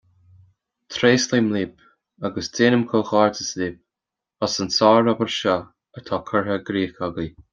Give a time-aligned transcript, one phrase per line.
[0.93, 5.57] Treaslaím libh agus déanaim comhghairdeas libh as an sár-obair seo
[6.01, 7.41] atá curtha i gcrích agaibh.